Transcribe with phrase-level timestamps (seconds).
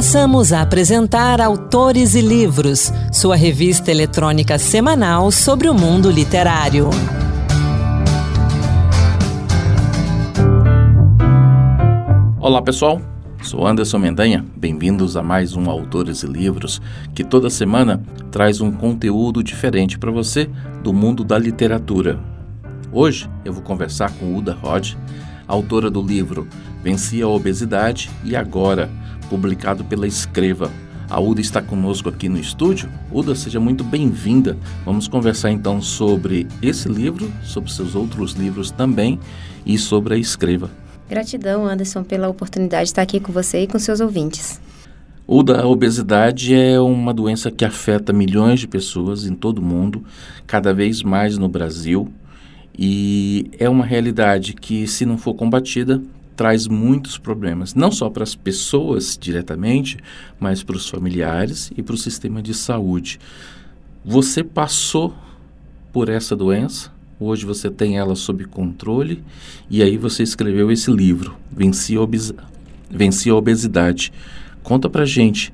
[0.00, 6.88] Passamos a apresentar Autores e Livros, sua revista eletrônica semanal sobre o mundo literário.
[12.40, 13.02] Olá pessoal,
[13.42, 16.80] sou Anderson Mendanha, bem-vindos a mais um Autores e Livros
[17.14, 20.48] que toda semana traz um conteúdo diferente para você
[20.82, 22.18] do mundo da literatura.
[22.90, 24.94] Hoje eu vou conversar com Uda Rod,
[25.46, 26.48] autora do livro
[26.82, 28.88] Venci a Obesidade e Agora
[29.30, 30.70] publicado pela Escreva.
[31.08, 32.90] A Uda está conosco aqui no estúdio.
[33.12, 34.58] Uda, seja muito bem-vinda.
[34.84, 39.20] Vamos conversar então sobre esse livro, sobre seus outros livros também
[39.64, 40.68] e sobre a Escreva.
[41.08, 44.60] Gratidão, Anderson, pela oportunidade de estar aqui com você e com seus ouvintes.
[45.26, 50.04] Uda, a obesidade é uma doença que afeta milhões de pessoas em todo o mundo,
[50.44, 52.12] cada vez mais no Brasil,
[52.76, 56.02] e é uma realidade que, se não for combatida,
[56.36, 59.98] traz muitos problemas, não só para as pessoas diretamente,
[60.38, 63.18] mas para os familiares e para o sistema de saúde.
[64.04, 65.14] Você passou
[65.92, 69.22] por essa doença, hoje você tem ela sob controle
[69.68, 72.32] e aí você escreveu esse livro, Venci a, Obes
[72.90, 74.12] Venci a Obesidade.
[74.62, 75.52] Conta pra gente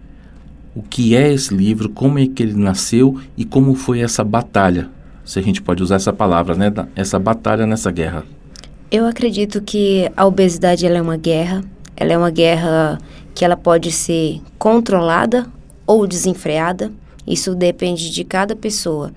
[0.74, 4.90] o que é esse livro, como é que ele nasceu e como foi essa batalha,
[5.24, 6.72] se a gente pode usar essa palavra, né?
[6.94, 8.24] Essa batalha nessa guerra.
[8.88, 11.64] Eu acredito que a obesidade é uma guerra.
[11.96, 12.98] Ela é uma guerra
[13.34, 15.46] que ela pode ser controlada
[15.84, 16.92] ou desenfreada.
[17.26, 19.12] Isso depende de cada pessoa.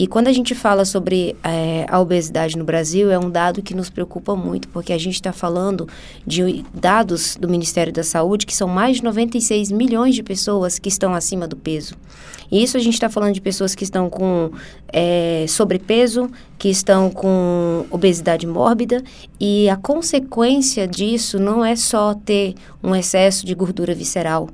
[0.00, 3.74] E quando a gente fala sobre é, a obesidade no Brasil, é um dado que
[3.74, 5.86] nos preocupa muito, porque a gente está falando
[6.26, 10.88] de dados do Ministério da Saúde que são mais de 96 milhões de pessoas que
[10.88, 11.96] estão acima do peso.
[12.50, 14.50] E isso a gente está falando de pessoas que estão com
[14.90, 19.04] é, sobrepeso, que estão com obesidade mórbida,
[19.38, 24.48] e a consequência disso não é só ter um excesso de gordura visceral,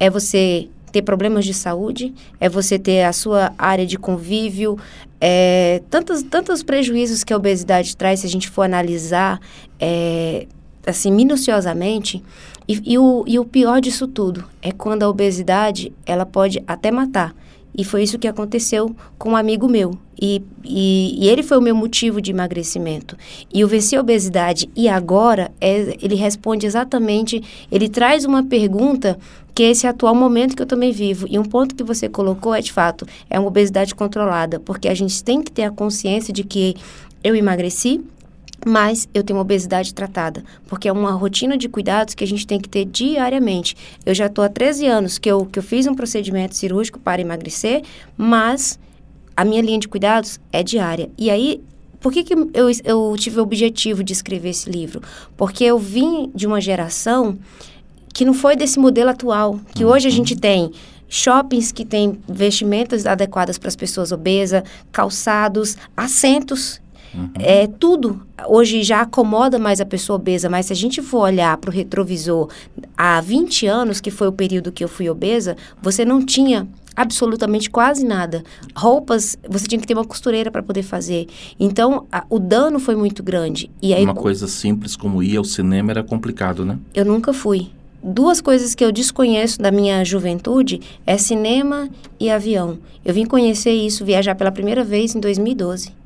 [0.00, 4.78] é você ter problemas de saúde, é você ter a sua área de convívio,
[5.20, 9.40] é, tantos, tantos prejuízos que a obesidade traz, se a gente for analisar
[9.78, 10.46] é,
[10.86, 12.22] assim minuciosamente.
[12.66, 16.90] E, e, o, e o pior disso tudo é quando a obesidade ela pode até
[16.90, 17.34] matar.
[17.76, 19.96] E foi isso que aconteceu com um amigo meu.
[20.20, 23.16] E, e, e, ele foi o meu motivo de emagrecimento.
[23.52, 29.18] E o Vencer a Obesidade e Agora, é, ele responde exatamente, ele traz uma pergunta
[29.60, 31.26] que é esse atual momento que eu também vivo.
[31.28, 34.94] E um ponto que você colocou é, de fato, é uma obesidade controlada, porque a
[34.94, 36.76] gente tem que ter a consciência de que
[37.22, 38.00] eu emagreci,
[38.64, 42.46] mas eu tenho uma obesidade tratada, porque é uma rotina de cuidados que a gente
[42.46, 43.76] tem que ter diariamente.
[44.06, 47.20] Eu já estou há 13 anos que eu, que eu fiz um procedimento cirúrgico para
[47.20, 47.82] emagrecer,
[48.16, 48.80] mas
[49.36, 51.10] a minha linha de cuidados é diária.
[51.18, 51.62] E aí,
[52.00, 55.02] por que, que eu, eu tive o objetivo de escrever esse livro?
[55.36, 57.38] Porque eu vim de uma geração
[58.12, 60.40] que não foi desse modelo atual, que hoje a gente uhum.
[60.40, 60.72] tem
[61.08, 64.62] shoppings que têm vestimentas adequadas para as pessoas obesas,
[64.92, 66.80] calçados, assentos
[67.14, 67.30] Uhum.
[67.34, 71.56] É, tudo hoje já acomoda mais a pessoa obesa, mas se a gente for olhar
[71.56, 72.48] para o retrovisor
[72.96, 77.70] há 20 anos, que foi o período que eu fui obesa, você não tinha absolutamente
[77.70, 78.42] quase nada.
[78.74, 81.26] Roupas, você tinha que ter uma costureira para poder fazer.
[81.58, 83.70] Então, a, o dano foi muito grande.
[83.80, 86.78] E aí, uma coisa simples como ir ao cinema era complicado, né?
[86.94, 87.70] Eu nunca fui.
[88.02, 91.88] Duas coisas que eu desconheço da minha juventude é cinema
[92.18, 92.78] e avião.
[93.04, 96.00] Eu vim conhecer isso, viajar pela primeira vez em 2012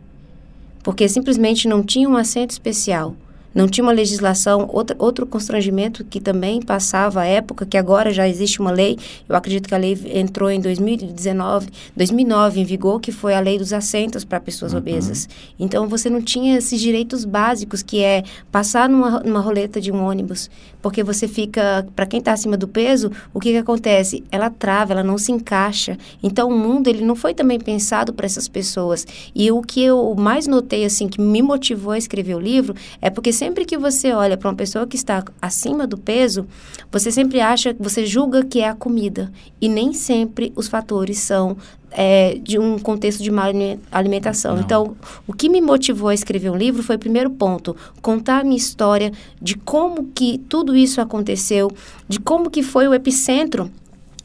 [0.85, 3.17] porque simplesmente não tinha um assento especial.
[3.55, 8.29] Não tinha uma legislação, outra, outro constrangimento que também passava à época, que agora já
[8.29, 8.99] existe uma lei,
[9.29, 13.59] eu acredito que a lei entrou em 2019, 2009 em vigor, que foi a lei
[13.59, 14.79] dos assentos para pessoas uhum.
[14.79, 15.29] obesas.
[15.59, 20.05] Então você não tinha esses direitos básicos, que é passar numa, numa roleta de um
[20.05, 20.51] ônibus,
[20.83, 24.25] porque você fica, para quem está acima do peso, o que, que acontece?
[24.31, 25.97] Ela trava, ela não se encaixa.
[26.23, 29.07] Então o mundo ele não foi também pensado para essas pessoas.
[29.35, 33.09] E o que eu mais notei, assim, que me motivou a escrever o livro, é
[33.09, 36.47] porque sempre que você olha para uma pessoa que está acima do peso,
[36.91, 39.33] você sempre acha, você julga que é a comida.
[39.61, 41.57] E nem sempre os fatores são
[41.91, 43.45] é, de um contexto de má
[43.91, 44.57] alimentação.
[44.57, 44.63] Não.
[44.63, 44.97] Então,
[45.27, 49.13] o que me motivou a escrever um livro foi, primeiro ponto, contar a minha história
[49.41, 51.71] de como que tudo isso aconteceu,
[52.09, 53.71] de como que foi o epicentro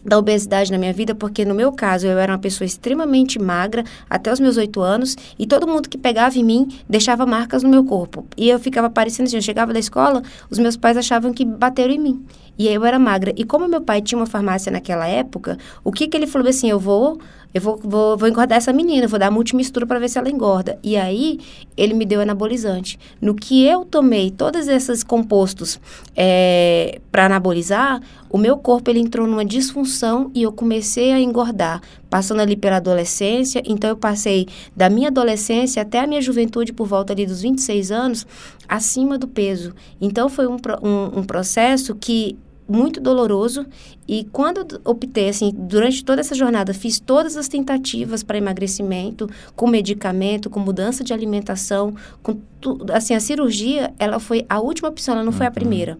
[0.10, 3.84] da obesidade na minha vida, porque no meu caso eu era uma pessoa extremamente magra
[4.10, 7.70] até os meus oito anos e todo mundo que pegava em mim deixava marcas no
[7.70, 8.26] meu corpo.
[8.36, 11.94] E eu ficava parecendo assim, eu chegava da escola, os meus pais achavam que bateram
[11.94, 12.26] em mim.
[12.60, 13.34] E eu era magra.
[13.38, 16.70] E como meu pai tinha uma farmácia naquela época, o que que ele falou assim,
[16.70, 17.18] eu vou
[17.52, 20.78] eu vou, vou, vou engordar essa menina, vou dar multimistura para ver se ela engorda.
[20.84, 21.40] E aí,
[21.76, 23.00] ele me deu anabolizante.
[23.20, 25.80] No que eu tomei todos esses compostos
[26.16, 31.82] é, para anabolizar, o meu corpo ele entrou numa disfunção e eu comecei a engordar,
[32.08, 33.64] passando ali pela adolescência.
[33.66, 37.92] Então, eu passei da minha adolescência até a minha juventude, por volta ali dos 26
[37.92, 38.28] anos,
[38.68, 39.74] acima do peso.
[40.00, 42.38] Então, foi um, um, um processo que
[42.70, 43.66] muito doloroso
[44.08, 49.68] e quando optei assim durante toda essa jornada fiz todas as tentativas para emagrecimento com
[49.68, 55.16] medicamento com mudança de alimentação com tudo assim a cirurgia ela foi a última opção
[55.16, 55.38] ela não uhum.
[55.38, 55.56] foi a uhum.
[55.56, 55.98] primeira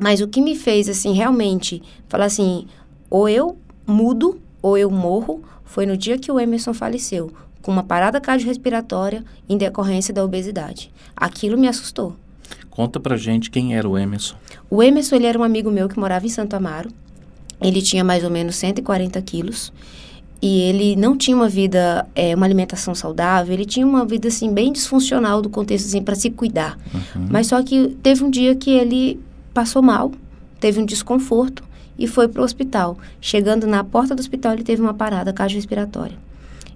[0.00, 2.66] mas o que me fez assim realmente falar assim
[3.08, 3.56] ou eu
[3.86, 7.32] mudo ou eu morro foi no dia que o Emerson faleceu
[7.62, 12.16] com uma parada cardiorrespiratória em decorrência da obesidade aquilo me assustou
[12.74, 14.34] Conta pra gente quem era o Emerson.
[14.68, 16.90] O Emerson, ele era um amigo meu que morava em Santo Amaro.
[17.60, 19.72] Ele tinha mais ou menos 140 quilos.
[20.42, 23.54] E ele não tinha uma vida, é, uma alimentação saudável.
[23.54, 26.76] Ele tinha uma vida, assim, bem disfuncional do contexto, assim, para se cuidar.
[26.92, 27.28] Uhum.
[27.30, 29.20] Mas só que teve um dia que ele
[29.54, 30.10] passou mal,
[30.58, 31.62] teve um desconforto
[31.96, 32.98] e foi para o hospital.
[33.20, 36.18] Chegando na porta do hospital, ele teve uma parada cardiorrespiratória.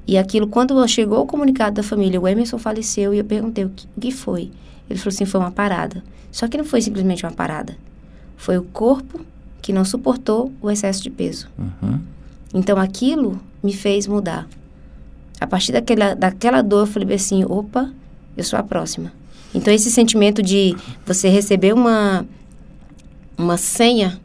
[0.06, 3.68] E aquilo, quando chegou o comunicado da família, o Emerson faleceu e eu perguntei o
[3.68, 4.50] que, o que foi.
[4.88, 6.02] Ele falou assim: foi uma parada.
[6.31, 7.76] Só que não foi simplesmente uma parada.
[8.37, 9.20] Foi o corpo
[9.61, 11.49] que não suportou o excesso de peso.
[11.58, 12.00] Uhum.
[12.55, 14.49] Então aquilo me fez mudar.
[15.40, 17.93] A partir daquela, daquela dor, eu falei assim: opa,
[18.37, 19.12] eu sou a próxima.
[19.55, 20.76] Então esse sentimento de
[21.06, 22.26] você receber uma,
[23.37, 24.20] uma senha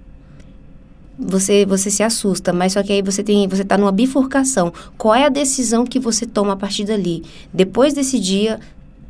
[1.17, 4.73] você você se assusta, mas só que aí você tem você está numa bifurcação.
[4.97, 7.23] Qual é a decisão que você toma a partir dali?
[7.53, 8.59] Depois desse dia,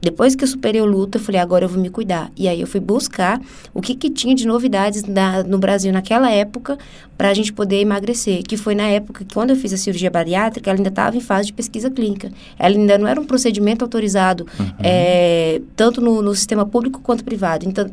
[0.03, 2.29] depois que eu superei o luto, eu falei, agora eu vou me cuidar.
[2.35, 3.41] E aí eu fui buscar
[3.73, 6.77] o que, que tinha de novidades na, no Brasil naquela época
[7.17, 8.43] para a gente poder emagrecer.
[8.43, 11.21] Que foi na época que, quando eu fiz a cirurgia bariátrica, ela ainda estava em
[11.21, 12.31] fase de pesquisa clínica.
[12.59, 14.65] Ela ainda não era um procedimento autorizado, uhum.
[14.79, 17.65] é, tanto no, no, sistema público quanto privado.
[17.65, 17.85] Então,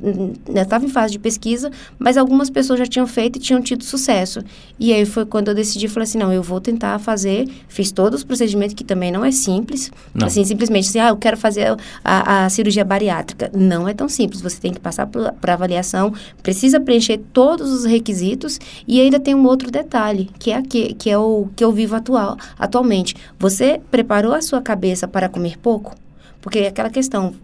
[0.49, 3.85] ainda estava em fase de pesquisa, mas algumas pessoas já tinham feito e tinham tido
[3.85, 4.41] sucesso.
[4.81, 7.49] E aí foi quando eu decidi, falei assim, não, eu vou tentar fazer.
[7.69, 9.93] Fiz todos os procedimentos, que também não é simples.
[10.12, 10.27] Não.
[10.27, 13.50] Assim, simplesmente assim, ah, eu quero fazer a, a cirurgia bariátrica.
[13.55, 14.41] Não é tão simples.
[14.41, 16.12] Você tem que passar por avaliação,
[16.43, 21.11] precisa preencher todos os requisitos e ainda tem um outro detalhe, que é, aqui, que
[21.11, 23.14] é o que eu vivo atual, atualmente.
[23.38, 25.94] Você preparou a sua cabeça para comer pouco?
[26.41, 27.35] Porque é aquela questão,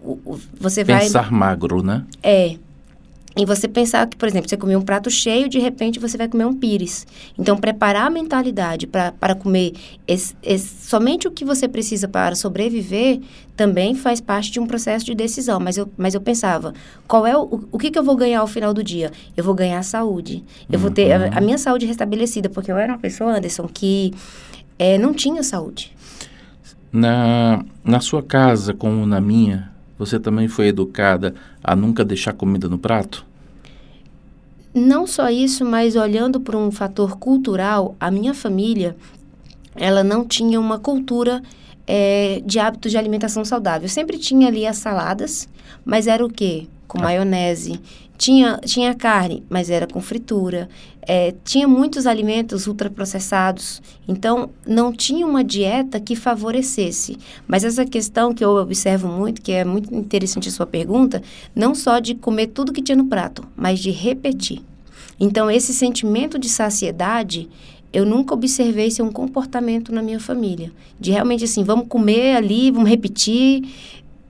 [0.58, 1.06] você Pensar vai...
[1.06, 2.04] Pensar magro, né?
[2.22, 2.56] É.
[3.36, 6.26] E você pensar que, por exemplo, você comeu um prato cheio, de repente você vai
[6.26, 7.06] comer um pires.
[7.38, 9.74] Então, preparar a mentalidade para comer
[10.08, 13.20] esse, esse, somente o que você precisa para sobreviver
[13.54, 15.60] também faz parte de um processo de decisão.
[15.60, 16.72] Mas eu, mas eu pensava,
[17.06, 19.12] qual é o, o que, que eu vou ganhar ao final do dia?
[19.36, 20.42] Eu vou ganhar saúde.
[20.72, 21.44] Eu vou ter a, a, uhum.
[21.44, 24.14] minha saúde restabelecida, porque eu era uma pessoa, Anderson, que
[24.78, 25.94] é, não tinha saúde.
[26.90, 32.66] Na, na sua casa, como na minha, você também foi educada a nunca deixar comida
[32.66, 33.25] no prato?
[34.76, 38.94] Não só isso, mas olhando para um fator cultural, a minha família,
[39.74, 41.42] ela não tinha uma cultura
[41.86, 43.88] é, de hábitos de alimentação saudável.
[43.88, 45.48] Sempre tinha ali as saladas,
[45.82, 46.66] mas era o quê?
[46.86, 47.04] Com ah.
[47.04, 47.80] maionese.
[48.16, 50.68] Tinha, tinha carne, mas era com fritura.
[51.02, 53.82] É, tinha muitos alimentos ultraprocessados.
[54.08, 57.18] Então, não tinha uma dieta que favorecesse.
[57.46, 61.22] Mas essa questão que eu observo muito, que é muito interessante a sua pergunta,
[61.54, 64.62] não só de comer tudo que tinha no prato, mas de repetir.
[65.18, 67.48] Então, esse sentimento de saciedade,
[67.92, 70.72] eu nunca observei ser um comportamento na minha família.
[70.98, 73.62] De realmente assim, vamos comer ali, vamos repetir.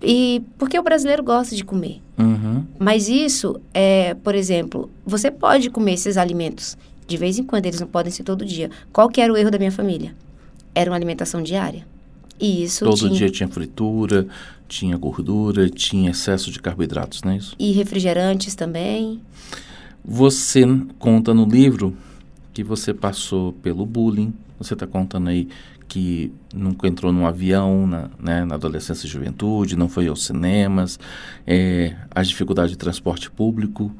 [0.02, 2.00] E porque o brasileiro gosta de comer.
[2.18, 2.64] Uhum.
[2.78, 7.80] Mas isso é, por exemplo, você pode comer esses alimentos de vez em quando, eles
[7.80, 8.70] não podem ser todo dia.
[8.92, 10.14] Qual que era o erro da minha família?
[10.74, 11.86] Era uma alimentação diária.
[12.38, 13.12] E isso Todo tinha...
[13.12, 14.26] dia tinha fritura,
[14.68, 17.54] tinha gordura, tinha excesso de carboidratos, não é isso?
[17.58, 19.20] E refrigerantes também.
[20.04, 20.62] Você
[20.98, 21.96] conta no livro
[22.52, 25.48] que você passou pelo bullying, você está contando aí
[25.96, 31.00] que nunca entrou num avião na, né, na adolescência e juventude, não foi aos cinemas,
[31.46, 33.90] é, as dificuldades de transporte público,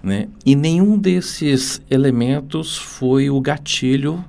[0.00, 0.28] né?
[0.44, 4.24] E nenhum desses elementos foi o gatilho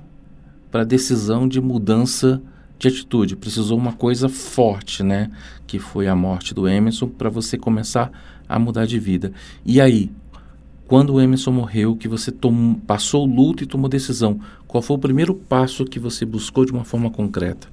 [0.72, 2.42] para a decisão de mudança
[2.80, 3.36] de atitude.
[3.36, 5.30] Precisou uma coisa forte, né?
[5.68, 8.10] Que foi a morte do Emerson para você começar
[8.48, 9.30] a mudar de vida.
[9.64, 10.10] E aí,
[10.88, 14.96] quando o Emerson morreu, que você tomou, passou o luto e tomou decisão, qual foi
[14.96, 17.66] o primeiro passo que você buscou de uma forma concreta?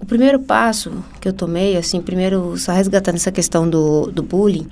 [0.00, 4.66] O primeiro passo que eu tomei, assim, primeiro, só resgatando essa questão do, do bullying,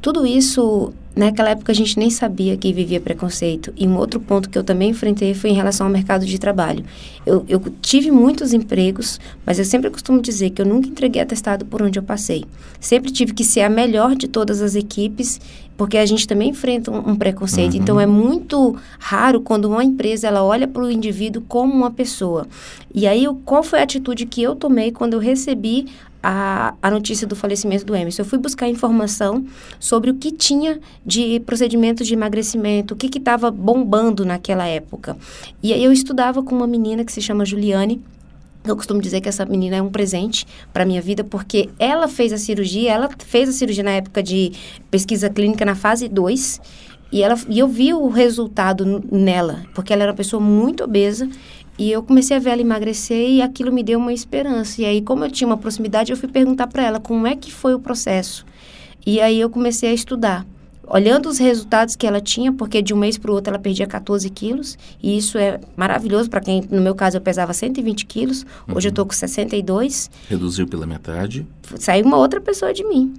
[0.00, 3.70] Tudo isso, naquela época a gente nem sabia que vivia preconceito.
[3.76, 6.82] E um outro ponto que eu também enfrentei foi em relação ao mercado de trabalho.
[7.26, 11.66] Eu, eu tive muitos empregos, mas eu sempre costumo dizer que eu nunca entreguei atestado
[11.66, 12.44] por onde eu passei.
[12.80, 15.38] Sempre tive que ser a melhor de todas as equipes,
[15.80, 17.72] porque a gente também enfrenta um, um preconceito.
[17.72, 17.80] Uhum.
[17.80, 22.46] Então é muito raro quando uma empresa ela olha para o indivíduo como uma pessoa.
[22.94, 25.86] E aí, qual foi a atitude que eu tomei quando eu recebi
[26.22, 28.20] a, a notícia do falecimento do Emerson.
[28.20, 29.46] Eu fui buscar informação
[29.78, 35.16] sobre o que tinha de procedimentos de emagrecimento, o que estava bombando naquela época.
[35.62, 38.02] E aí eu estudava com uma menina que se chama Juliane.
[38.64, 42.32] Eu costumo dizer que essa menina é um presente para minha vida, porque ela fez
[42.32, 44.52] a cirurgia, ela fez a cirurgia na época de
[44.90, 46.60] pesquisa clínica na fase 2,
[47.12, 51.28] e, ela, e eu vi o resultado nela, porque ela era uma pessoa muito obesa
[51.76, 54.82] e eu comecei a ver ela emagrecer e aquilo me deu uma esperança.
[54.82, 57.50] E aí, como eu tinha uma proximidade, eu fui perguntar para ela como é que
[57.50, 58.44] foi o processo.
[59.04, 60.46] E aí eu comecei a estudar.
[60.92, 63.86] Olhando os resultados que ela tinha, porque de um mês para o outro ela perdia
[63.86, 68.44] 14 quilos, e isso é maravilhoso para quem, no meu caso, eu pesava 120 quilos,
[68.74, 70.10] hoje eu estou com 62.
[70.28, 71.46] Reduziu pela metade.
[71.78, 73.14] Saiu uma outra pessoa de mim.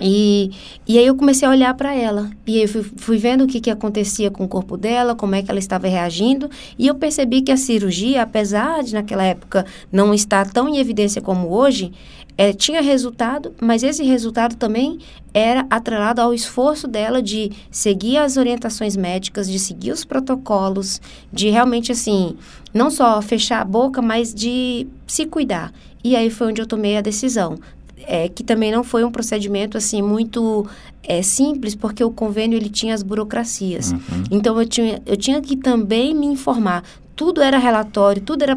[0.00, 0.50] E,
[0.88, 2.30] e aí eu comecei a olhar para ela.
[2.46, 5.42] E eu fui, fui, vendo o que, que acontecia com o corpo dela, como é
[5.42, 6.50] que ela estava reagindo.
[6.78, 11.22] E eu percebi que a cirurgia, apesar de naquela época não estar tão em evidência
[11.22, 11.92] como hoje,
[12.36, 14.98] é, tinha resultado, mas esse resultado também
[15.32, 21.00] era atrelado ao esforço dela de seguir as orientações médicas, de seguir os protocolos,
[21.32, 22.36] de realmente assim,
[22.72, 25.72] não só fechar a boca, mas de se cuidar.
[26.02, 27.58] E aí foi onde eu tomei a decisão
[28.06, 30.66] é, que também não foi um procedimento assim muito
[31.02, 33.92] é, simples, porque o convênio ele tinha as burocracias.
[33.92, 33.98] Uhum.
[34.30, 36.82] Então eu tinha, eu tinha que também me informar
[37.16, 38.56] tudo era relatório, tudo era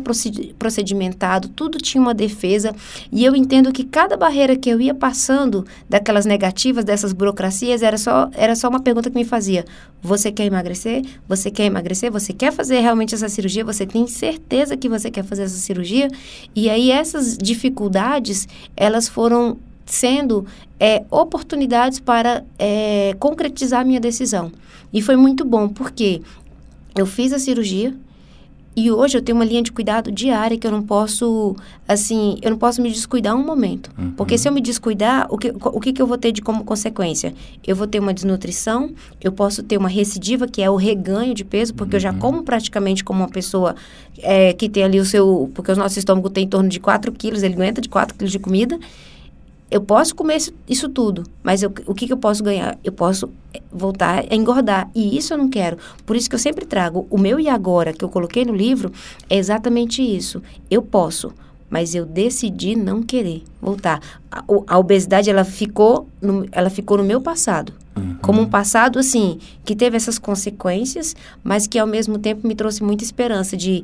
[0.58, 2.76] procedimentado, tudo tinha uma defesa.
[3.12, 7.98] E eu entendo que cada barreira que eu ia passando daquelas negativas, dessas burocracias, era
[7.98, 9.66] só, era só uma pergunta que me fazia:
[10.02, 11.04] Você quer emagrecer?
[11.28, 12.12] Você quer emagrecer?
[12.12, 13.64] Você quer fazer realmente essa cirurgia?
[13.64, 16.08] Você tem certeza que você quer fazer essa cirurgia?
[16.56, 20.46] E aí essas dificuldades, elas foram sendo
[20.80, 24.52] é, oportunidades para é, concretizar a minha decisão.
[24.92, 26.22] E foi muito bom, porque
[26.96, 27.96] eu fiz a cirurgia,
[28.78, 31.56] e hoje eu tenho uma linha de cuidado diária que eu não posso,
[31.88, 33.90] assim, eu não posso me descuidar um momento.
[33.98, 34.12] Uhum.
[34.12, 36.64] Porque se eu me descuidar, o que, o que, que eu vou ter de como
[36.64, 37.34] consequência?
[37.66, 41.44] Eu vou ter uma desnutrição, eu posso ter uma recidiva, que é o reganho de
[41.44, 41.98] peso, porque uhum.
[41.98, 42.20] eu já uhum.
[42.20, 43.76] como praticamente como uma pessoa
[44.20, 45.50] é, que tem ali o seu...
[45.56, 48.32] Porque o nosso estômago tem em torno de 4 quilos, ele aguenta de 4 quilos
[48.32, 48.80] de comida
[49.70, 52.78] eu posso comer isso, tudo, mas eu, o que, que eu posso ganhar?
[52.84, 54.90] Eu posso eh, voltar a engordar.
[54.96, 55.78] E isso eu não quero.
[56.06, 58.92] Por isso que eu sempre trago o meu e agora, que eu coloquei no livro,
[59.30, 60.42] é exatamente isso.
[60.72, 61.34] Eu posso,
[61.70, 64.00] mas eu decidi não querer voltar.
[64.32, 67.74] A, a obesidade, ela ficou, no, ela ficou no meu passado.
[67.98, 68.16] Uhum.
[68.22, 72.82] Como um passado, assim, que teve essas consequências, mas que ao mesmo tempo me trouxe
[72.82, 73.84] muita esperança de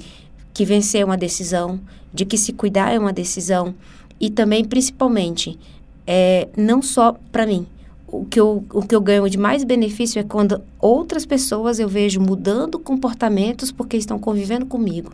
[0.54, 1.80] que vencer é uma decisão,
[2.14, 3.74] de que se cuidar é uma decisão,
[4.20, 5.58] e também, principalmente,
[6.06, 7.66] é, não só para mim.
[8.08, 11.90] O que, eu, o que eu ganho de mais benefício é quando outras pessoas eu
[11.90, 15.12] vejo mudando comportamentos porque estão convivendo comigo.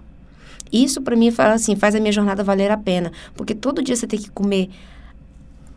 [0.72, 3.96] Isso para mim faz assim, faz a minha jornada valer a pena, porque todo dia
[3.96, 4.70] você tem que comer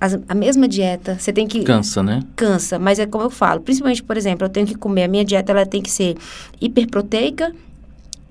[0.00, 2.25] as, a mesma dieta, você tem que cansa, né?
[2.35, 5.25] Cansa, mas é como eu falo, principalmente, por exemplo, eu tenho que comer a minha
[5.25, 6.17] dieta, ela tem que ser
[6.61, 7.55] hiperproteica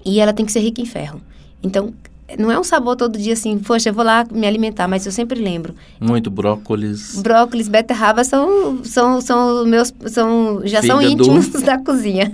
[0.05, 1.21] e ela tem que ser rica em ferro.
[1.63, 1.93] Então,
[2.38, 5.11] não é um sabor todo dia assim, poxa, eu vou lá me alimentar, mas eu
[5.11, 5.75] sempre lembro.
[6.00, 7.21] Muito brócolis.
[7.21, 11.01] Brócolis, beterraba são, são, são meus, são, já Fígado.
[11.01, 12.31] são íntimos da cozinha.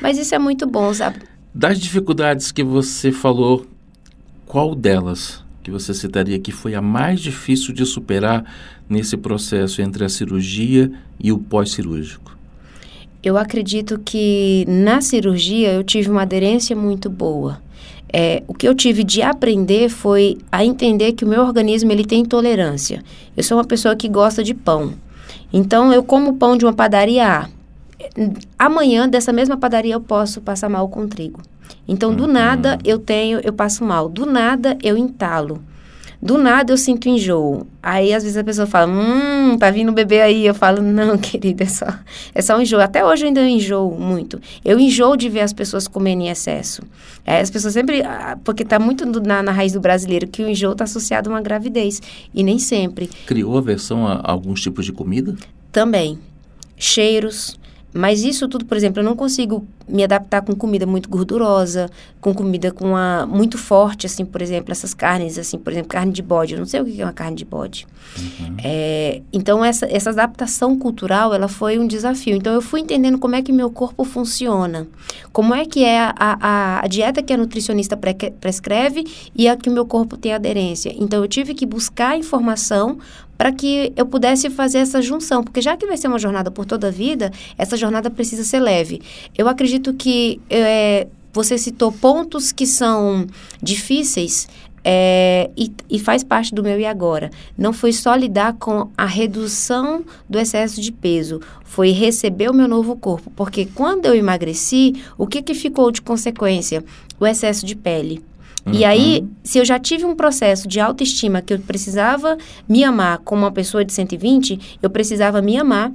[0.00, 1.20] mas isso é muito bom, sabe?
[1.54, 3.66] Das dificuldades que você falou,
[4.46, 8.44] qual delas que você citaria que foi a mais difícil de superar
[8.88, 12.36] nesse processo entre a cirurgia e o pós-cirúrgico?
[13.22, 17.60] Eu acredito que na cirurgia eu tive uma aderência muito boa.
[18.12, 22.04] É, o que eu tive de aprender foi a entender que o meu organismo ele
[22.04, 23.02] tem intolerância.
[23.36, 24.94] Eu sou uma pessoa que gosta de pão.
[25.52, 27.48] Então, eu como pão de uma padaria A.
[28.58, 31.40] Amanhã, dessa mesma padaria, eu posso passar mal com trigo.
[31.86, 32.32] Então, do uhum.
[32.32, 34.08] nada, eu tenho, eu passo mal.
[34.08, 35.62] Do nada, eu entalo.
[36.22, 37.66] Do nada eu sinto enjoo.
[37.82, 40.46] Aí às vezes a pessoa fala, hum, tá vindo bebê aí.
[40.46, 41.86] Eu falo, não, querida, é só,
[42.34, 42.80] é só um enjoo.
[42.80, 44.38] Até hoje eu ainda enjoo muito.
[44.62, 46.82] Eu enjoo de ver as pessoas comendo em excesso.
[47.24, 50.48] É, as pessoas sempre, ah, porque tá muito na, na raiz do brasileiro que o
[50.48, 52.02] enjoo tá associado a uma gravidez.
[52.34, 53.08] E nem sempre.
[53.26, 55.34] Criou aversão a alguns tipos de comida?
[55.72, 56.18] Também.
[56.76, 57.58] Cheiros,
[57.92, 62.34] mas isso tudo, por exemplo, eu não consigo me adaptar com comida muito gordurosa, com
[62.34, 66.22] comida com a muito forte, assim, por exemplo, essas carnes, assim, por exemplo, carne de
[66.22, 66.54] bode.
[66.54, 67.86] Eu não sei o que é uma carne de bode.
[68.18, 68.56] Uhum.
[68.62, 72.36] É, então, essa, essa adaptação cultural, ela foi um desafio.
[72.36, 74.86] Então, eu fui entendendo como é que meu corpo funciona,
[75.32, 79.04] como é que é a, a, a dieta que a nutricionista pre prescreve
[79.34, 80.94] e a que o meu corpo tem aderência.
[80.98, 82.98] Então, eu tive que buscar informação
[83.40, 86.66] para que eu pudesse fazer essa junção, porque já que vai ser uma jornada por
[86.66, 89.00] toda a vida, essa jornada precisa ser leve.
[89.34, 93.26] Eu acredito que é, você citou pontos que são
[93.62, 94.48] difíceis
[94.82, 97.30] é, e, e, faz parte do meu e agora.
[97.56, 102.66] Não foi só lidar com a redução do excesso de peso, foi receber o meu
[102.66, 103.30] novo corpo.
[103.36, 106.82] Porque quando eu emagreci, o que, que ficou de consequência?
[107.18, 108.24] O excesso de pele.
[108.66, 108.74] Uhum.
[108.74, 112.36] E aí, se eu já tive um processo de autoestima que eu precisava
[112.68, 115.92] me amar como uma pessoa de 120, eu precisava me amar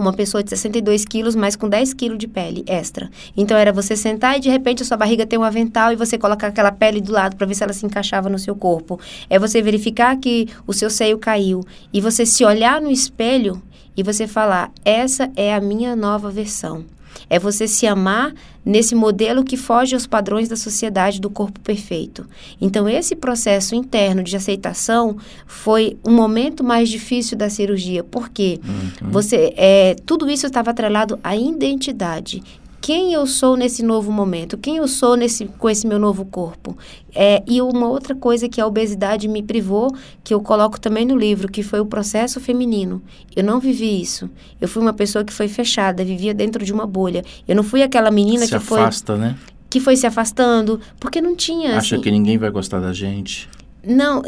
[0.00, 3.10] uma pessoa de 62 quilos, mas com 10 quilos de pele extra.
[3.36, 6.16] Então, era você sentar e, de repente, a sua barriga tem um avental e você
[6.18, 8.98] colocar aquela pele do lado para ver se ela se encaixava no seu corpo.
[9.28, 11.60] É você verificar que o seu seio caiu
[11.92, 13.62] e você se olhar no espelho
[13.96, 16.84] e você falar, essa é a minha nova versão.
[17.28, 18.32] É você se amar
[18.64, 22.26] nesse modelo que foge aos padrões da sociedade do corpo perfeito.
[22.60, 25.16] Então, esse processo interno de aceitação
[25.46, 29.10] foi um momento mais difícil da cirurgia, porque uhum.
[29.10, 32.42] você é, tudo isso estava atrelado à identidade
[32.84, 36.76] quem eu sou nesse novo momento, quem eu sou nesse, com esse meu novo corpo.
[37.14, 39.90] É, e uma outra coisa que a obesidade me privou,
[40.22, 43.00] que eu coloco também no livro, que foi o processo feminino.
[43.34, 44.28] Eu não vivi isso.
[44.60, 47.24] Eu fui uma pessoa que foi fechada, vivia dentro de uma bolha.
[47.48, 48.78] Eu não fui aquela menina se que foi...
[48.78, 49.34] afasta, né?
[49.70, 51.78] Que foi se afastando, porque não tinha...
[51.78, 53.48] Acha assim, que ninguém vai gostar da gente.
[53.82, 54.20] Não,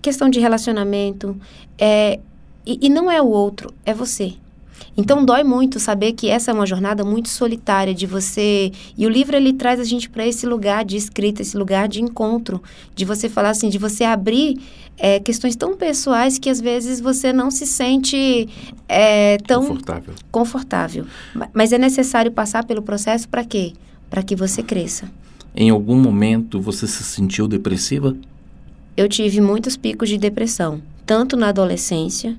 [0.00, 1.36] questão de relacionamento.
[1.76, 2.20] É,
[2.64, 4.34] e, e não é o outro, é você.
[4.96, 8.72] Então dói muito saber que essa é uma jornada muito solitária de você.
[8.96, 12.02] E o livro ele traz a gente para esse lugar de escrita, esse lugar de
[12.02, 12.62] encontro,
[12.94, 14.60] de você falar assim, de você abrir
[14.98, 18.48] é, questões tão pessoais que às vezes você não se sente
[18.88, 20.14] é, tão confortável.
[20.30, 21.06] confortável.
[21.52, 23.72] Mas é necessário passar pelo processo para quê?
[24.10, 25.10] Para que você cresça.
[25.54, 28.16] Em algum momento você se sentiu depressiva?
[28.96, 32.36] Eu tive muitos picos de depressão, tanto na adolescência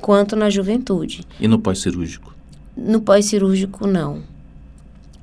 [0.00, 1.22] quanto na juventude.
[1.40, 2.34] E no pós-cirúrgico?
[2.76, 4.22] No pós-cirúrgico, não.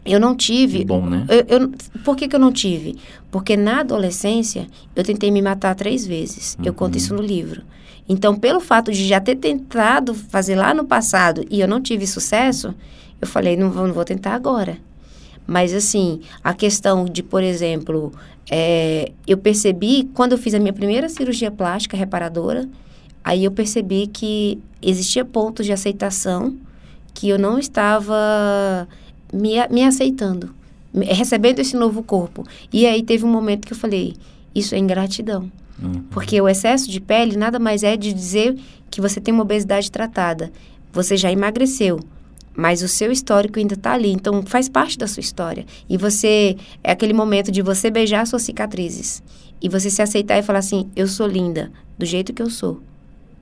[0.04, 0.84] Eu não tive.
[0.84, 1.26] Bom, né?
[1.30, 1.72] Eu, eu,
[2.04, 2.98] por que, que eu não tive?
[3.30, 6.56] Porque na adolescência eu tentei me matar três vezes.
[6.58, 6.66] Uhum.
[6.66, 7.62] Eu conto isso no livro.
[8.10, 12.08] Então, pelo fato de já ter tentado fazer lá no passado e eu não tive
[12.08, 12.74] sucesso,
[13.22, 14.78] eu falei, não vou, não vou tentar agora.
[15.46, 18.12] Mas, assim, a questão de, por exemplo,
[18.50, 22.68] é, eu percebi quando eu fiz a minha primeira cirurgia plástica reparadora,
[23.24, 26.56] Aí eu percebi que existia pontos de aceitação
[27.14, 28.88] que eu não estava
[29.32, 30.54] me, me aceitando,
[30.94, 32.44] recebendo esse novo corpo.
[32.72, 34.16] E aí teve um momento que eu falei:
[34.54, 35.52] isso é ingratidão.
[35.82, 36.04] Uhum.
[36.10, 38.58] Porque o excesso de pele nada mais é de dizer
[38.90, 40.52] que você tem uma obesidade tratada.
[40.94, 42.00] Você já emagreceu,
[42.56, 45.66] mas o seu histórico ainda está ali, então faz parte da sua história.
[45.90, 49.24] E você é aquele momento de você beijar suas cicatrizes
[49.62, 52.82] e você se aceitar e falar assim: eu sou linda do jeito que eu sou.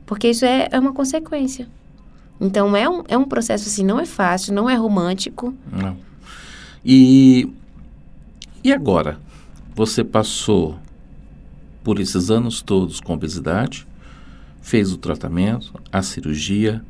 [0.10, 1.68] Porque isso é, é uma consequência.
[2.42, 5.54] Então, é um, é um processo assim, não é fácil, não é romântico.
[5.72, 5.96] Não.
[6.84, 7.48] E,
[8.64, 9.20] e agora?
[9.76, 10.80] Você passou
[11.84, 13.86] por esses anos todos com obesidade,
[14.64, 16.84] fez o tratamento, a cirurgia,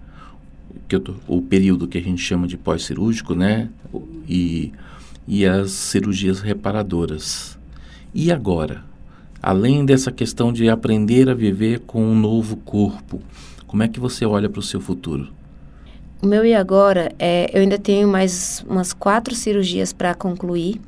[0.87, 3.69] que tô, o período que a gente chama de pós-cirúrgico, né?
[4.29, 4.71] E,
[5.27, 7.59] e as cirurgias reparadoras.
[8.13, 8.88] E agora?
[9.41, 13.21] Além dessa questão de aprender a viver com um novo corpo,
[13.65, 15.29] como é que você olha para o seu futuro?
[16.21, 20.81] O meu e agora, é, eu ainda tenho mais umas quatro cirurgias para concluir,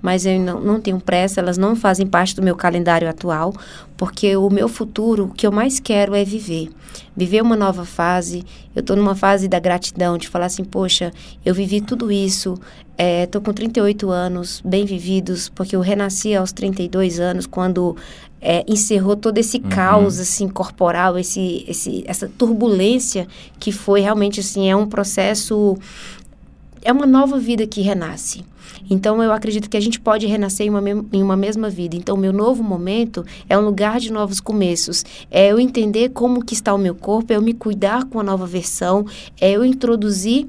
[0.00, 3.52] mas eu não, não tenho pressa, elas não fazem parte do meu calendário atual,
[3.96, 6.70] porque o meu futuro, o que eu mais quero é viver.
[7.16, 8.44] Viver uma nova fase.
[8.74, 11.12] Eu estou numa fase da gratidão, de falar assim, poxa,
[11.44, 12.54] eu vivi tudo isso,
[12.96, 17.96] estou é, com 38 anos, bem vividos, porque eu renasci aos 32 anos, quando
[18.40, 19.68] é, encerrou todo esse uhum.
[19.68, 23.26] caos assim corporal, esse, esse, essa turbulência
[23.58, 25.76] que foi realmente assim é um processo,
[26.88, 28.42] é uma nova vida que renasce.
[28.88, 31.94] Então, eu acredito que a gente pode renascer em uma, em uma mesma vida.
[31.94, 35.04] Então, meu novo momento é um lugar de novos começos.
[35.30, 38.22] É eu entender como que está o meu corpo, é eu me cuidar com a
[38.22, 39.04] nova versão,
[39.38, 40.48] é eu introduzir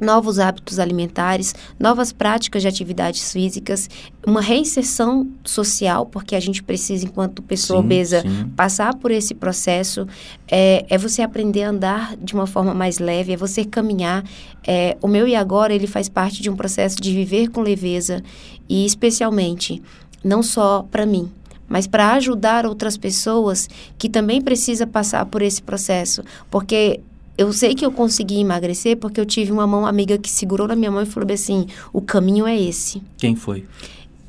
[0.00, 3.88] novos hábitos alimentares, novas práticas de atividades físicas,
[4.26, 8.48] uma reinserção social, porque a gente precisa, enquanto pessoa Sim, obesa, sim.
[8.56, 10.06] passar por esse processo.
[10.48, 14.24] É, é você aprender a andar de uma forma mais leve, é você caminhar.
[14.66, 18.22] É, o meu e agora, ele faz parte de um processo de viver com leveza
[18.68, 19.82] e, especialmente,
[20.22, 21.30] não só para mim,
[21.68, 27.00] mas para ajudar outras pessoas que também precisa passar por esse processo, porque
[27.36, 30.76] eu sei que eu consegui emagrecer porque eu tive uma mão amiga que segurou na
[30.76, 33.02] minha mão e falou assim: o caminho é esse.
[33.16, 33.64] Quem foi?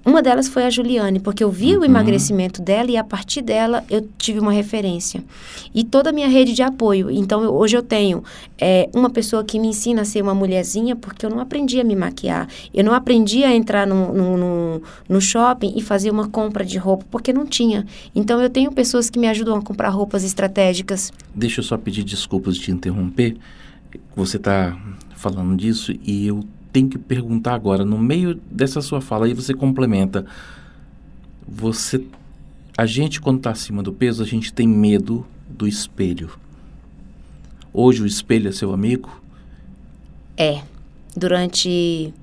[0.05, 1.81] Uma delas foi a Juliane, porque eu vi Uhum.
[1.81, 5.23] o emagrecimento dela e a partir dela eu tive uma referência.
[5.73, 7.09] E toda a minha rede de apoio.
[7.09, 8.23] Então, eu- hoje eu tenho
[8.57, 11.83] é, uma pessoa que me ensina a ser uma mulherzinha, porque eu não aprendi a
[11.83, 12.47] me maquiar.
[12.73, 16.77] Eu não aprendi a entrar no, no, no, no shopping e fazer uma compra de
[16.77, 17.85] roupa, porque não tinha.
[18.15, 21.11] Então, eu tenho pessoas que me ajudam a comprar roupas estratégicas.
[21.33, 23.35] Deixa eu só pedir desculpas de te interromper.
[24.15, 24.77] Você está
[25.15, 26.43] falando disso e eu
[26.75, 30.25] tenho que perguntar agora, no meio dessa sua fala, aí você complementa.
[31.47, 32.03] Você.
[32.77, 36.31] A gente, quando está acima do peso, a gente tem medo do espelho.
[37.71, 39.09] Hoje o espelho é seu amigo?
[40.35, 40.63] É,
[41.15, 42.13] durante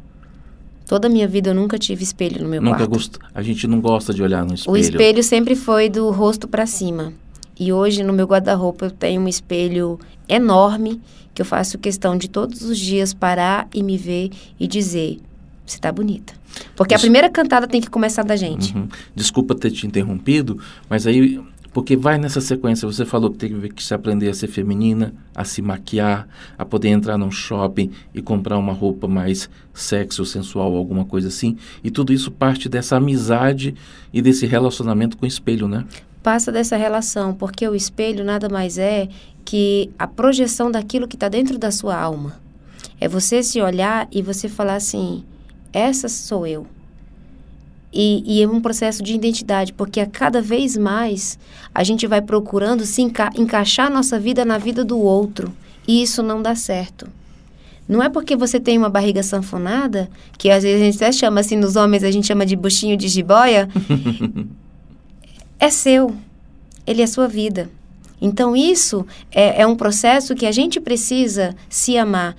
[0.87, 2.91] toda a minha vida eu nunca tive espelho no meu Nunca quarto.
[2.91, 3.17] gost...
[3.35, 4.75] A gente não gosta de olhar no espelho.
[4.75, 7.15] O espelho sempre foi do rosto para cima.
[7.63, 9.97] E hoje no meu guarda-roupa eu tenho um espelho
[10.29, 11.01] enorme
[11.33, 15.21] que eu faço questão de todos os dias parar e me ver e dizer:
[15.65, 16.35] você tá bonita.
[16.75, 18.77] Porque a primeira cantada tem que começar da gente.
[18.77, 18.89] Uhum.
[19.15, 20.59] Desculpa ter te interrompido,
[20.91, 21.41] mas aí,
[21.73, 25.45] porque vai nessa sequência, você falou que teve que se aprender a ser feminina, a
[25.45, 26.27] se maquiar,
[26.59, 31.29] a poder entrar num shopping e comprar uma roupa mais sexy ou sensual, alguma coisa
[31.29, 31.57] assim.
[31.85, 33.73] E tudo isso parte dessa amizade
[34.13, 35.87] e desse relacionamento com o espelho, né?
[36.23, 39.09] Passa dessa relação, porque o espelho nada mais é
[39.45, 42.41] que a projeção daquilo que está dentro da sua alma.
[43.01, 45.25] É você se olhar e você falar assim:
[45.73, 46.67] essa sou eu.
[47.93, 51.39] E, e é um processo de identidade, porque a cada vez mais
[51.75, 55.53] a gente vai procurando se enca encaixar nossa vida na vida do outro.
[55.87, 57.07] E isso não dá certo.
[57.89, 60.09] Não é porque você tem uma barriga sanfonada,
[60.39, 62.97] que às vezes a gente até chama assim, nos homens a gente chama de buchinho
[62.97, 63.69] de jiboia,
[65.63, 66.13] é seu.
[66.85, 67.71] Ele é sua vida.
[68.21, 72.37] Então, isso é, é um processo que a gente precisa se amar.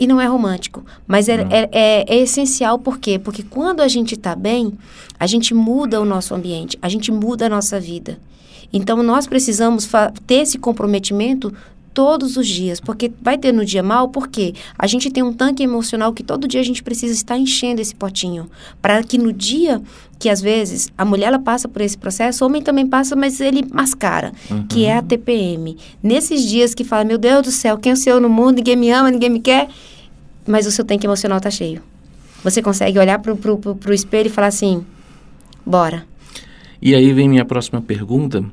[0.00, 3.16] E não é romântico, mas é, é, é- é essencial, por quê?
[3.18, 4.72] Porque quando a gente está bem,
[5.18, 8.18] a gente muda o nosso ambiente, a gente muda a nossa vida.
[8.72, 9.88] Então, nós precisamos
[10.26, 11.52] ter esse comprometimento
[11.98, 15.64] todos os dias, porque vai ter no dia mal, porque a gente tem um tanque
[15.64, 18.48] emocional que todo dia a gente precisa estar enchendo esse potinho,
[18.80, 19.82] para que no dia
[20.16, 23.40] que às vezes a mulher ela passa por esse processo, o homem também passa, mas
[23.40, 24.32] ele mascara,
[24.68, 25.76] que é a TPM.
[26.00, 28.92] Nesses dias que fala, meu Deus do céu, quem sou eu no mundo, ninguém me
[28.92, 29.68] ama, ninguém me quer,
[30.46, 31.82] mas o seu tanque emocional tá cheio.
[32.44, 34.86] Você consegue olhar pro, pro, pro, pro espelho e falar assim,
[35.66, 36.06] bora.
[36.80, 38.44] E aí vem minha próxima pergunta,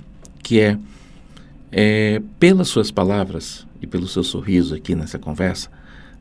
[0.41, 0.79] que é,
[1.77, 5.69] é, pelas suas palavras e pelo seu sorriso aqui nessa conversa,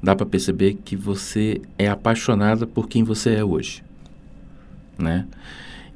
[0.02, 3.80] dá para perceber que você é apaixonada por quem você é hoje,
[4.98, 5.26] né?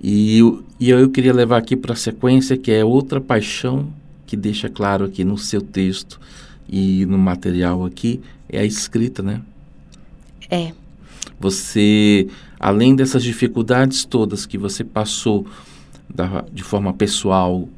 [0.01, 3.93] E, eu- e eu queria levar aqui para a sequência, que é outra paixão
[4.29, 6.21] que deixa claro aqui no seu texto
[6.69, 9.43] e no material aqui, é a escrita, né?
[10.49, 10.73] É,
[11.41, 15.47] Você, além dessas dificuldades todas que você passou
[16.13, 17.69] da- de forma pessoal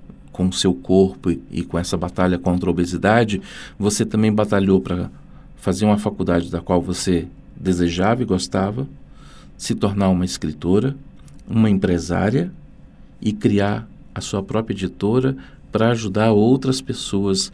[0.40, 3.42] com o seu corpo e, com essa batalha contra a obesidade,
[3.78, 5.10] você também batalhou para
[5.56, 8.88] fazer uma faculdade da qual você desejava e gostava,
[9.58, 10.96] se tornar uma escritora,
[11.46, 12.50] uma empresária
[13.20, 15.36] e criar a sua própria editora
[15.70, 17.52] para ajudar outras pessoas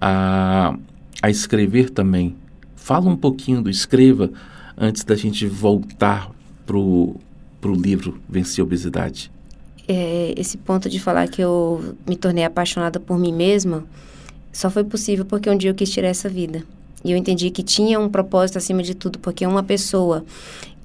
[0.00, 0.76] a,
[1.20, 2.36] a escrever também.
[2.76, 4.30] Fala um pouquinho do Escreva
[4.78, 6.30] antes da gente voltar
[6.64, 7.16] pro,
[7.60, 9.32] pro livro Vencer a Obesidade.
[9.92, 13.84] É, esse ponto de falar que eu me tornei apaixonada por mim mesma
[14.52, 16.62] só foi possível porque um dia eu quis tirar essa vida.
[17.04, 20.24] E eu entendi que tinha um propósito acima de tudo, porque uma pessoa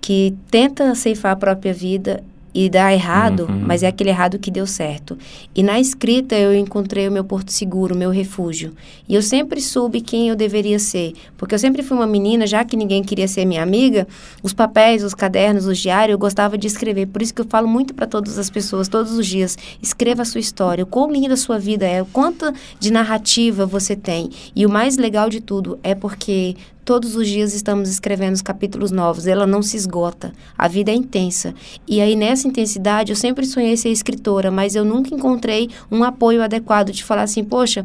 [0.02, 2.24] que tenta ceifar a própria vida
[2.56, 3.64] e dá errado, Uhum.
[3.68, 5.18] mas é aquele errado que deu certo.
[5.54, 8.72] E na escrita eu encontrei o meu porto seguro, o meu refúgio.
[9.10, 12.64] E eu sempre soube quem eu deveria ser, porque eu sempre fui uma menina, já
[12.64, 14.08] que ninguém queria ser minha amiga,
[14.42, 17.08] os papéis, os cadernos, os diários, eu gostava de escrever.
[17.08, 20.26] Por isso que eu falo muito para todas as pessoas, todos os dias, escreva a
[20.26, 24.30] sua história, o quão linda a sua vida é, o quanto de narrativa você tem.
[24.56, 28.92] E o mais legal de tudo é porque todos os dias estamos escrevendo os capítulos
[28.92, 31.54] novos, ela não se esgota, a vida é intensa.
[31.88, 36.44] E aí nessa intensidade eu sempre sonhei ser escritora, mas eu nunca encontrei um apoio
[36.44, 37.84] adequado de falar assim, poxa,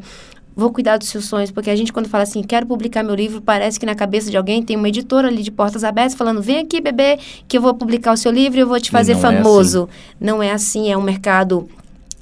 [0.55, 3.41] vou cuidar dos seus sonhos, porque a gente quando fala assim, quero publicar meu livro,
[3.41, 6.59] parece que na cabeça de alguém tem uma editora ali de portas abertas falando, vem
[6.59, 9.79] aqui, bebê, que eu vou publicar o seu livro e eu vou te fazer famoso.
[9.79, 10.15] É assim.
[10.21, 11.67] Não é assim, é um mercado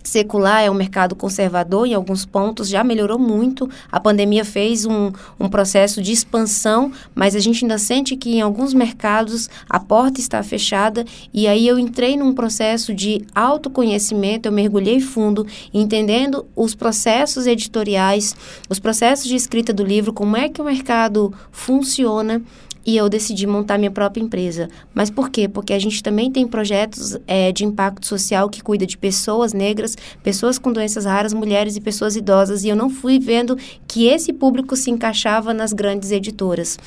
[0.08, 3.68] secular é um mercado conservador em alguns pontos, já melhorou muito.
[3.92, 8.40] A pandemia fez um, um processo de expansão, mas a gente ainda sente que em
[8.40, 11.04] alguns mercados a porta está fechada.
[11.32, 18.34] E aí eu entrei num processo de autoconhecimento, eu mergulhei fundo, entendendo os processos editoriais,
[18.68, 22.42] os processos de escrita do livro, como é que o mercado funciona
[22.84, 24.68] e eu decidi montar minha própria empresa.
[24.94, 25.48] Mas por quê?
[25.48, 29.96] Porque a gente também tem projetos é, de impacto social que cuida de pessoas negras,
[30.22, 34.32] pessoas com doenças raras, mulheres e pessoas idosas, e eu não fui vendo que esse
[34.32, 36.78] público se encaixava nas grandes editoras.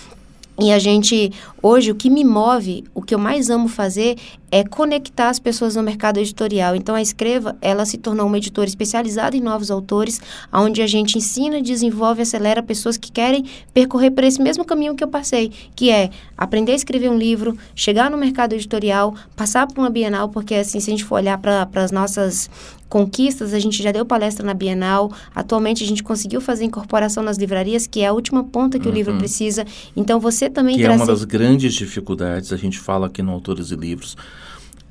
[0.59, 4.17] E a gente, hoje, o que me move, o que eu mais amo fazer
[4.51, 6.75] é conectar as pessoas no mercado editorial.
[6.75, 11.17] Então, a Escreva, ela se tornou uma editora especializada em novos autores, onde a gente
[11.17, 15.89] ensina, desenvolve, acelera pessoas que querem percorrer por esse mesmo caminho que eu passei, que
[15.89, 20.55] é aprender a escrever um livro, chegar no mercado editorial, passar por uma Bienal, porque,
[20.55, 22.49] assim, se a gente for olhar para as nossas
[22.91, 27.38] conquistas, a gente já deu palestra na Bienal, atualmente a gente conseguiu fazer incorporação nas
[27.38, 28.91] livrarias, que é a última ponta que uhum.
[28.91, 29.19] o livro uhum.
[29.19, 29.65] precisa.
[29.95, 30.75] Então, você também...
[30.75, 34.17] Que é uma das grandes dificuldades, a gente fala aqui no Autores e Livros,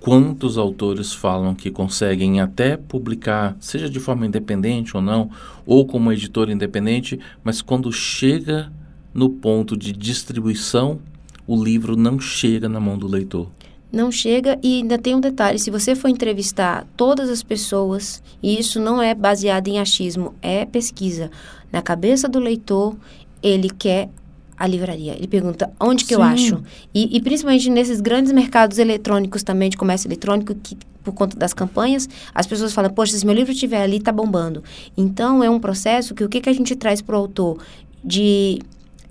[0.01, 5.31] Quantos autores falam que conseguem até publicar, seja de forma independente ou não,
[5.67, 8.73] ou como editor independente, mas quando chega
[9.13, 11.01] no ponto de distribuição,
[11.47, 13.51] o livro não chega na mão do leitor?
[13.92, 18.59] Não chega e ainda tem um detalhe: se você for entrevistar todas as pessoas, e
[18.59, 21.31] isso não é baseado em achismo, é pesquisa,
[21.72, 22.96] na cabeça do leitor,
[23.42, 24.09] ele quer
[24.57, 25.14] a livraria.
[25.14, 26.20] Ele pergunta onde que Sim.
[26.20, 26.62] eu acho.
[26.94, 31.55] E, e, principalmente nesses grandes mercados eletrônicos também, de comércio eletrônico, que por conta das
[31.55, 34.62] campanhas, as pessoas falam, poxa, se meu livro estiver ali, tá bombando.
[34.94, 37.59] Então, é um processo que o que, que a gente traz para o autor?
[38.05, 38.61] De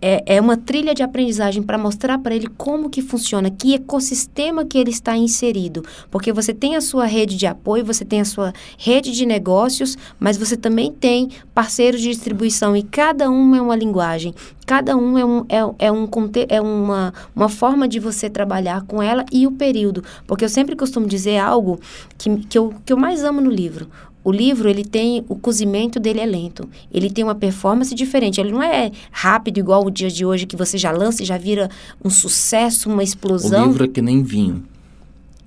[0.01, 4.65] é, é uma trilha de aprendizagem para mostrar para ele como que funciona, que ecossistema
[4.65, 5.83] que ele está inserido.
[6.09, 9.97] Porque você tem a sua rede de apoio, você tem a sua rede de negócios,
[10.19, 14.33] mas você também tem parceiros de distribuição e cada um é uma linguagem.
[14.65, 16.07] Cada um é, um, é, é, um,
[16.47, 20.03] é uma, uma forma de você trabalhar com ela e o período.
[20.27, 21.79] Porque eu sempre costumo dizer algo
[22.19, 23.87] que, que, eu, que eu mais amo no livro.
[24.23, 26.69] O livro, ele tem, o cozimento dele é lento.
[26.91, 28.39] Ele tem uma performance diferente.
[28.39, 31.37] Ele não é rápido igual o dia de hoje, que você já lança e já
[31.37, 31.69] vira
[32.03, 33.63] um sucesso, uma explosão.
[33.63, 34.63] O livro é que nem vinho.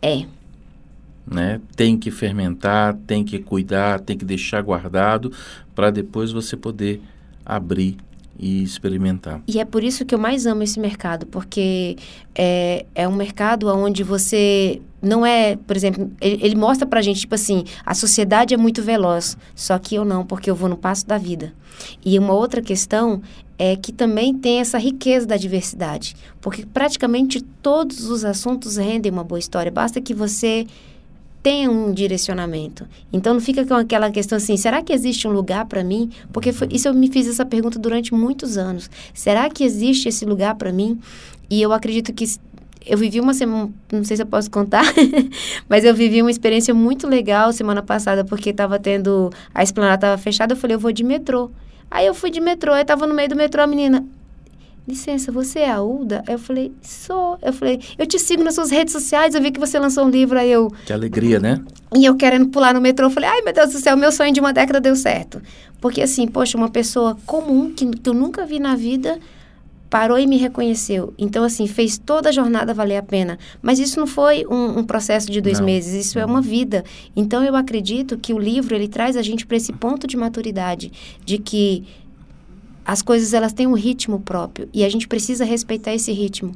[0.00, 0.24] É.
[1.26, 1.60] Né?
[1.76, 5.32] Tem que fermentar, tem que cuidar, tem que deixar guardado
[5.74, 7.00] para depois você poder
[7.44, 7.96] abrir
[8.42, 9.40] e experimentar.
[9.46, 11.96] E é por isso que eu mais amo esse mercado, porque
[12.34, 17.20] é, é um mercado onde você não é, por exemplo, ele, ele mostra pra gente,
[17.20, 20.76] tipo assim, a sociedade é muito veloz, só que eu não, porque eu vou no
[20.76, 21.54] passo da vida.
[22.04, 23.22] E uma outra questão
[23.56, 29.22] é que também tem essa riqueza da diversidade, porque praticamente todos os assuntos rendem uma
[29.22, 30.66] boa história, basta que você
[31.42, 32.86] tenha um direcionamento.
[33.12, 36.10] Então não fica com aquela questão assim, será que existe um lugar para mim?
[36.32, 38.88] Porque foi, isso eu me fiz essa pergunta durante muitos anos.
[39.12, 41.00] Será que existe esse lugar para mim?
[41.50, 42.24] E eu acredito que
[42.86, 44.84] eu vivi uma semana, não sei se eu posso contar,
[45.68, 50.18] mas eu vivi uma experiência muito legal semana passada, porque estava tendo, a esplanada estava
[50.18, 51.50] fechada, eu falei, eu vou de metrô.
[51.90, 54.04] Aí eu fui de metrô, aí estava no meio do metrô, a menina,
[54.86, 56.24] licença, você é a Uda?
[56.28, 57.38] Eu falei, sou.
[57.42, 60.10] Eu falei, eu te sigo nas suas redes sociais, eu vi que você lançou um
[60.10, 60.72] livro, aí eu...
[60.84, 61.62] Que alegria, né?
[61.94, 64.32] E eu querendo pular no metrô, eu falei, ai meu Deus do céu, meu sonho
[64.32, 65.40] de uma década deu certo.
[65.80, 69.18] Porque assim, poxa, uma pessoa comum, que, que eu nunca vi na vida,
[69.92, 71.12] parou e me reconheceu.
[71.18, 73.38] Então, assim, fez toda a jornada valer a pena.
[73.60, 75.66] Mas isso não foi um, um processo de dois não.
[75.66, 76.82] meses, isso é uma vida.
[77.14, 80.90] Então, eu acredito que o livro, ele traz a gente para esse ponto de maturidade,
[81.26, 81.84] de que
[82.84, 86.54] as coisas elas têm um ritmo próprio e a gente precisa respeitar esse ritmo.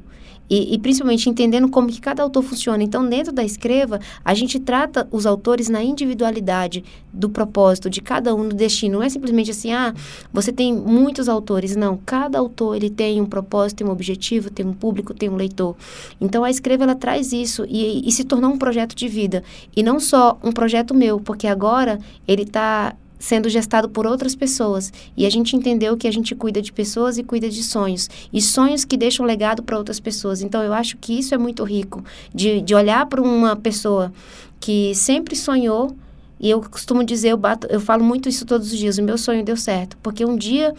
[0.48, 2.82] E, e, principalmente entendendo como que cada autor funciona.
[2.82, 8.34] Então, dentro da Escreva, a gente trata os autores na individualidade do propósito de cada
[8.34, 8.98] um, do destino.
[8.98, 9.92] Não é simplesmente assim, ah,
[10.32, 11.74] você tem muitos autores.
[11.74, 15.34] Não, cada autor ele tem um propósito, tem um objetivo, tem um público, tem um
[15.34, 15.74] leitor.
[16.20, 19.42] Então, a Escreva, ela traz isso e, e se tornou um projeto de vida.
[19.74, 24.92] E não só um projeto meu, porque agora ele está sendo gestado por outras pessoas.
[25.16, 28.08] E a gente entendeu que a gente cuida de pessoas e cuida de sonhos.
[28.32, 30.42] E sonhos que deixam legado para outras pessoas.
[30.42, 34.12] Então, eu acho que isso é muito rico, de, de olhar para uma pessoa
[34.60, 35.96] que sempre sonhou.
[36.38, 39.16] E eu costumo dizer, eu, bato, eu falo muito isso todos os dias, o meu
[39.16, 39.96] sonho deu certo.
[40.02, 40.74] Porque um dia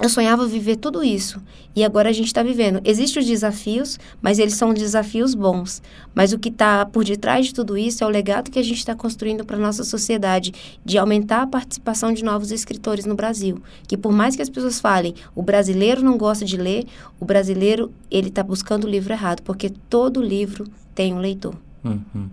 [0.00, 1.40] eu sonhava viver tudo isso
[1.74, 2.80] e agora a gente está vivendo.
[2.84, 5.80] Existem os desafios, mas eles são desafios bons.
[6.12, 8.78] Mas o que está por detrás de tudo isso é o legado que a gente
[8.78, 10.52] está construindo para a nossa sociedade
[10.84, 13.62] de aumentar a participação de novos escritores no Brasil.
[13.86, 16.86] Que por mais que as pessoas falem, o brasileiro não gosta de ler,
[17.20, 21.54] o brasileiro ele está buscando o livro errado, porque todo livro tem um leitor.
[21.84, 22.28] Uhum.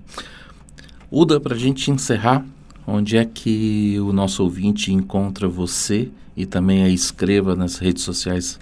[1.12, 2.44] Uda, para a gente encerrar,
[2.88, 8.60] onde é que o nosso ouvinte encontra você e também a escreva nas redes sociais?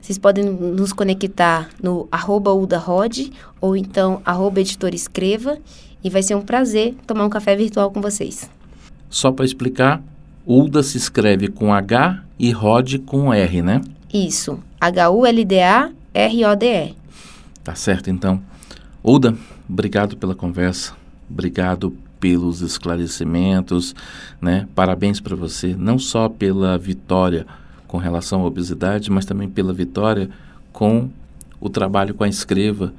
[0.00, 5.58] Vocês podem nos conectar no arroba udarod ou então arroba editorescreva
[6.02, 8.50] e vai ser um prazer tomar um café virtual com vocês.
[9.08, 10.02] Só para explicar,
[10.46, 13.80] Ulda se escreve com H e Rod com R, né?
[14.12, 15.94] Isso, H-U-L-D-A-R-O-D-E.
[17.62, 18.42] Tá certo, então.
[19.02, 19.34] Ulda,
[19.66, 20.92] obrigado pela conversa,
[21.30, 23.94] obrigado pelos esclarecimentos,
[24.40, 24.66] né?
[24.74, 27.46] Parabéns para você, não só pela vitória
[27.86, 30.30] com relação à obesidade, mas também pela vitória
[30.72, 31.10] com
[31.60, 32.94] o trabalho com a escreva,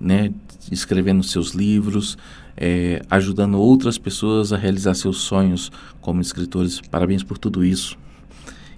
[0.00, 0.32] né?
[0.70, 2.16] Escrevendo seus livros,
[2.56, 6.80] é, ajudando outras pessoas a realizar seus sonhos como escritores.
[6.80, 7.98] Parabéns por tudo isso.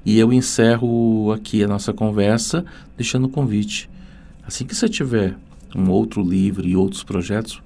[0.05, 2.65] E eu encerro aqui a nossa conversa
[2.97, 3.89] deixando o convite.
[4.45, 5.37] Assim que você tiver
[5.73, 7.63] um outro livro e outros projetos,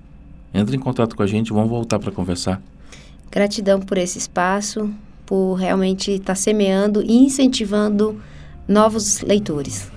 [0.58, 2.60] entre em contato com a gente, vamos voltar para conversar.
[3.30, 4.90] Gratidão por esse espaço,
[5.24, 8.20] por realmente estar tá semeando e incentivando
[8.66, 9.90] novos leitores.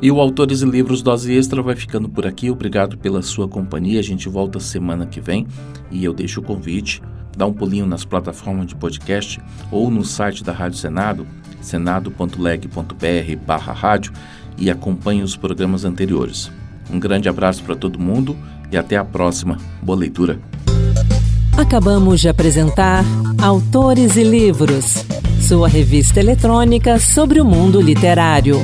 [0.00, 2.50] E o Autores e Livros Dose Extra vai ficando por aqui.
[2.50, 3.98] Obrigado pela sua companhia.
[3.98, 5.46] A gente volta semana que vem
[5.90, 7.00] e eu deixo o convite.
[7.34, 11.26] Dá um pulinho nas plataformas de podcast ou no site da Rádio Senado,
[11.62, 14.12] senado.leg.br barra rádio
[14.58, 16.50] e acompanhe os programas anteriores.
[16.90, 18.36] Um grande abraço para todo mundo
[18.70, 19.58] e até a próxima.
[19.82, 20.38] Boa leitura.
[21.56, 23.04] Acabamos de apresentar
[23.42, 25.04] Autores e Livros,
[25.40, 28.62] sua revista eletrônica sobre o mundo literário.